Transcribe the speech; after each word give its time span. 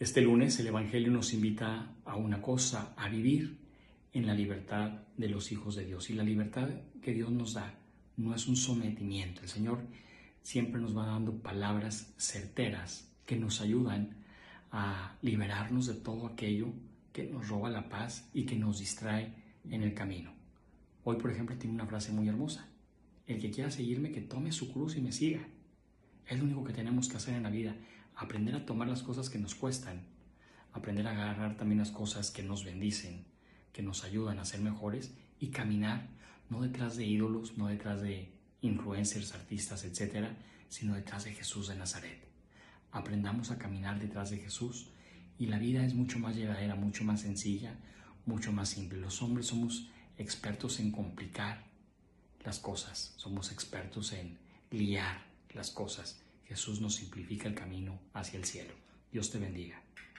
Este 0.00 0.20
lunes 0.20 0.60
el 0.60 0.68
Evangelio 0.68 1.10
nos 1.10 1.34
invita 1.34 1.92
a 2.04 2.14
una 2.14 2.40
cosa, 2.40 2.94
a 2.96 3.08
vivir 3.08 3.58
en 4.12 4.28
la 4.28 4.34
libertad 4.34 4.92
de 5.16 5.28
los 5.28 5.50
hijos 5.50 5.74
de 5.74 5.86
Dios. 5.86 6.08
Y 6.08 6.12
la 6.12 6.22
libertad 6.22 6.68
que 7.02 7.12
Dios 7.12 7.32
nos 7.32 7.54
da 7.54 7.74
no 8.16 8.32
es 8.32 8.46
un 8.46 8.54
sometimiento. 8.54 9.40
El 9.42 9.48
Señor 9.48 9.80
siempre 10.40 10.80
nos 10.80 10.96
va 10.96 11.04
dando 11.04 11.42
palabras 11.42 12.14
certeras 12.16 13.12
que 13.26 13.34
nos 13.34 13.60
ayudan 13.60 14.22
a 14.70 15.16
liberarnos 15.20 15.86
de 15.86 15.94
todo 15.94 16.28
aquello 16.28 16.68
que 17.12 17.24
nos 17.24 17.48
roba 17.48 17.68
la 17.68 17.88
paz 17.88 18.30
y 18.32 18.44
que 18.44 18.54
nos 18.54 18.78
distrae 18.78 19.34
en 19.68 19.82
el 19.82 19.94
camino. 19.94 20.32
Hoy, 21.02 21.16
por 21.16 21.32
ejemplo, 21.32 21.56
tiene 21.56 21.74
una 21.74 21.86
frase 21.86 22.12
muy 22.12 22.28
hermosa. 22.28 22.68
El 23.26 23.40
que 23.40 23.50
quiera 23.50 23.72
seguirme, 23.72 24.12
que 24.12 24.20
tome 24.20 24.52
su 24.52 24.72
cruz 24.72 24.94
y 24.94 25.00
me 25.00 25.10
siga. 25.10 25.40
Es 26.24 26.38
lo 26.38 26.44
único 26.44 26.62
que 26.62 26.72
tenemos 26.72 27.08
que 27.08 27.16
hacer 27.16 27.34
en 27.34 27.42
la 27.42 27.50
vida, 27.50 27.74
aprender 28.18 28.56
a 28.56 28.66
tomar 28.66 28.88
las 28.88 29.04
cosas 29.04 29.30
que 29.30 29.38
nos 29.38 29.54
cuestan, 29.54 30.02
aprender 30.72 31.06
a 31.06 31.12
agarrar 31.12 31.56
también 31.56 31.78
las 31.78 31.92
cosas 31.92 32.32
que 32.32 32.42
nos 32.42 32.64
bendicen, 32.64 33.24
que 33.72 33.80
nos 33.80 34.02
ayudan 34.02 34.40
a 34.40 34.44
ser 34.44 34.60
mejores 34.60 35.12
y 35.38 35.48
caminar 35.48 36.08
no 36.50 36.62
detrás 36.62 36.96
de 36.96 37.06
ídolos, 37.06 37.56
no 37.56 37.68
detrás 37.68 38.02
de 38.02 38.32
influencers, 38.60 39.34
artistas, 39.34 39.84
etcétera, 39.84 40.36
sino 40.68 40.94
detrás 40.94 41.24
de 41.24 41.32
Jesús 41.32 41.68
de 41.68 41.76
Nazaret. 41.76 42.18
Aprendamos 42.90 43.52
a 43.52 43.58
caminar 43.58 44.00
detrás 44.00 44.30
de 44.30 44.38
Jesús 44.38 44.88
y 45.38 45.46
la 45.46 45.60
vida 45.60 45.84
es 45.84 45.94
mucho 45.94 46.18
más 46.18 46.34
llevadera, 46.34 46.74
mucho 46.74 47.04
más 47.04 47.20
sencilla, 47.20 47.76
mucho 48.26 48.50
más 48.50 48.70
simple. 48.70 48.98
Los 48.98 49.22
hombres 49.22 49.46
somos 49.46 49.88
expertos 50.16 50.80
en 50.80 50.90
complicar 50.90 51.64
las 52.44 52.58
cosas, 52.58 53.14
somos 53.16 53.52
expertos 53.52 54.12
en 54.12 54.38
liar 54.72 55.22
las 55.54 55.70
cosas. 55.70 56.20
Jesús 56.48 56.80
nos 56.80 56.94
simplifica 56.94 57.46
el 57.46 57.54
camino 57.54 58.00
hacia 58.14 58.38
el 58.38 58.46
cielo. 58.46 58.72
Dios 59.12 59.30
te 59.30 59.38
bendiga. 59.38 59.82